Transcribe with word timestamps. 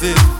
this. 0.00 0.39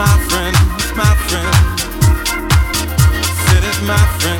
My 0.00 0.18
friend, 0.30 0.56
my 0.96 1.14
friend. 1.28 1.54
It's 3.68 3.82
my 3.82 4.00
friend, 4.18 4.39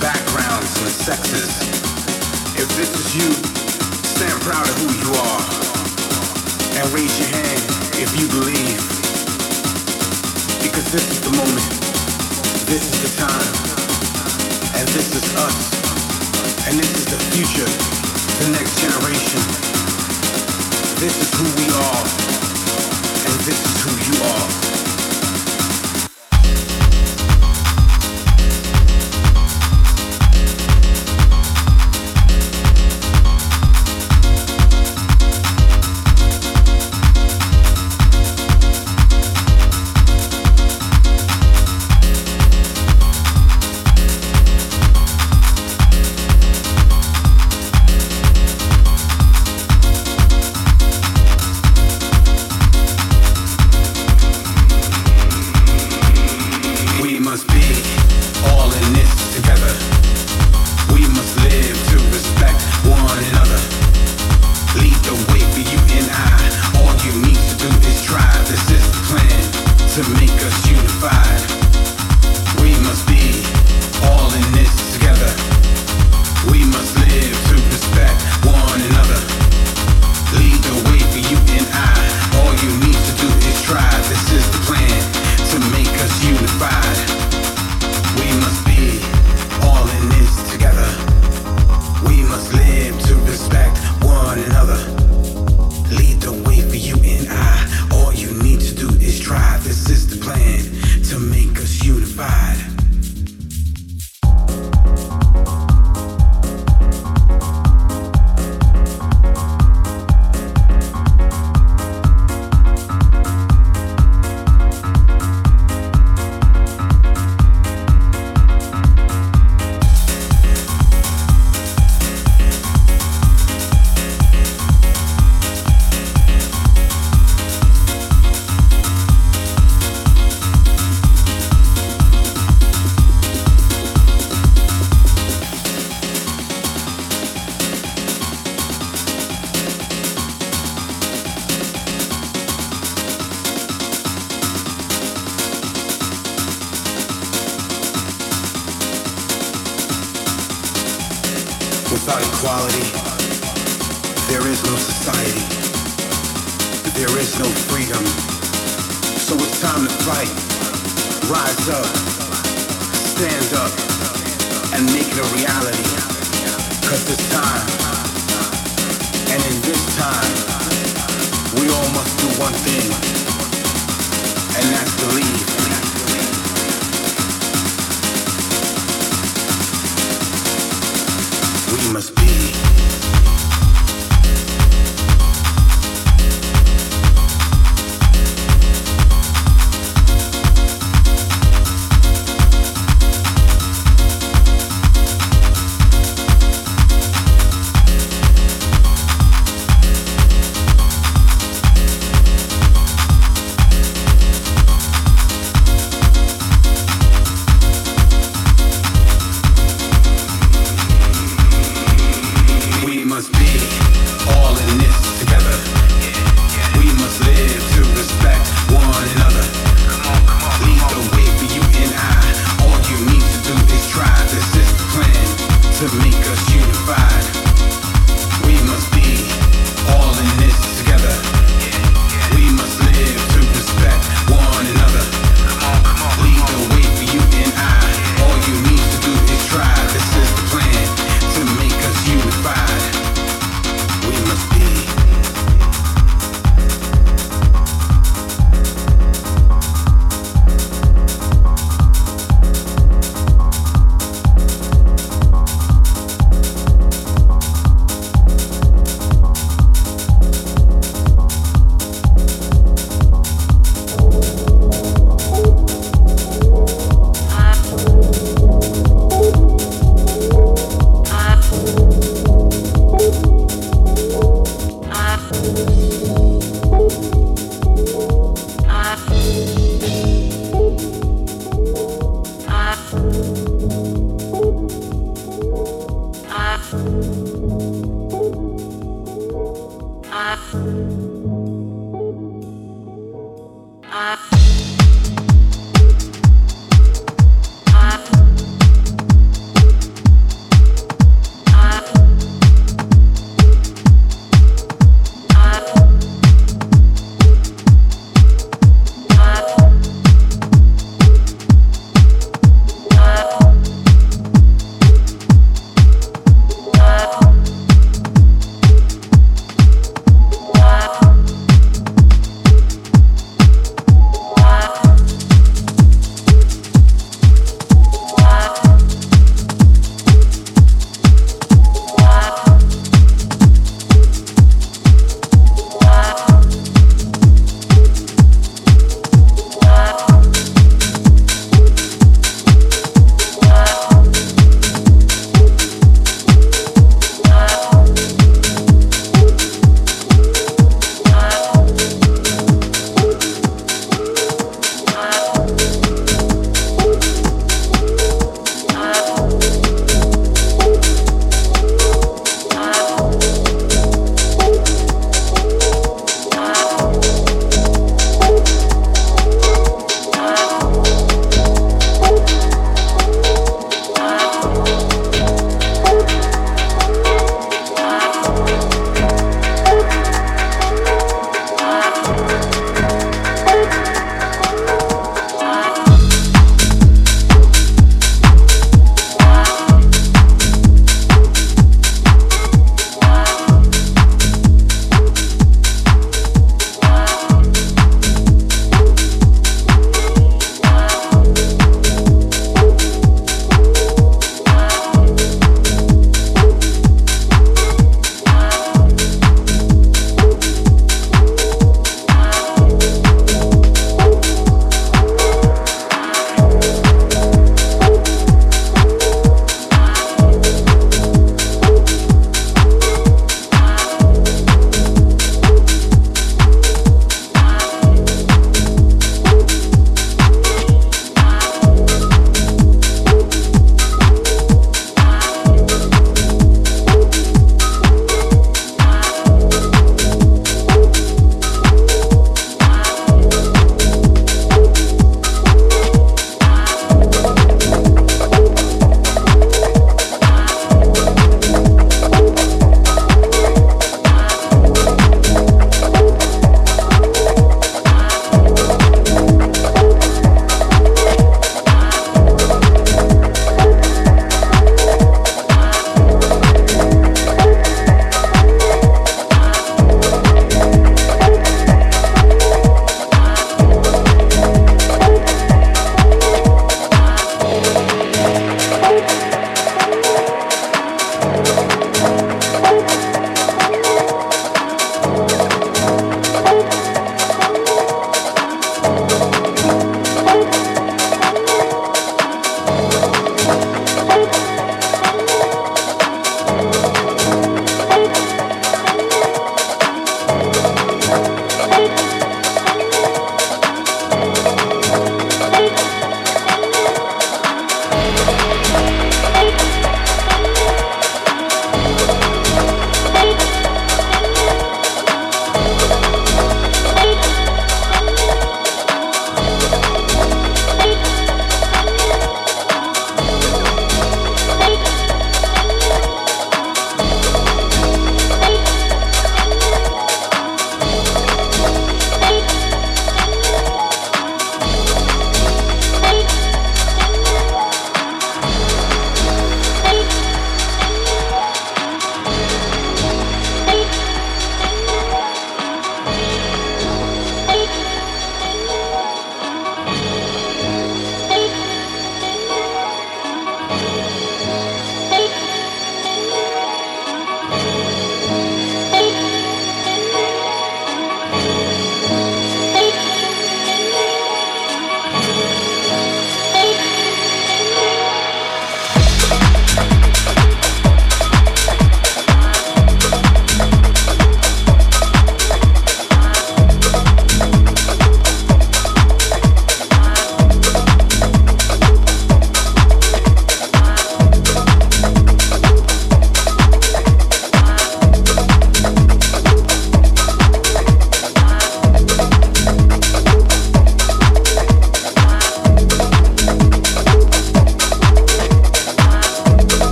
backgrounds, 0.00 0.72
and 0.80 0.90
sexes. 0.90 1.52
If 2.56 2.68
this 2.76 2.90
is 2.96 3.16
you, 3.16 3.30
stand 4.02 4.40
proud 4.40 4.64
of 4.64 4.76
who 4.80 4.88
you 4.96 5.10
are. 5.12 5.42
And 6.80 6.84
raise 6.96 7.12
your 7.20 7.28
hand 7.28 7.60
if 8.00 8.10
you 8.16 8.26
believe. 8.28 8.80
Because 10.64 10.88
this 10.92 11.06
is 11.12 11.20
the 11.20 11.32
moment. 11.36 11.70
This 12.64 12.88
is 12.88 12.98
the 13.04 13.12
time. 13.20 13.52
And 14.78 14.88
this 14.88 15.12
is 15.12 15.26
us. 15.36 15.58
And 16.66 16.78
this 16.78 16.92
is 16.96 17.06
the 17.06 17.20
future. 17.32 17.70
The 18.44 18.50
next 18.56 18.80
generation. 18.80 19.40
This 21.00 21.16
is 21.20 21.30
who 21.36 21.46
we 21.60 21.68
are. 21.68 22.04
And 23.28 23.36
this 23.44 23.60
is 23.60 23.76
who 23.84 23.92
you 24.08 24.16
are. 24.24 24.69